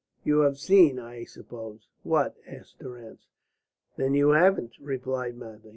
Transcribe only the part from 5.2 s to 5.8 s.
Mather.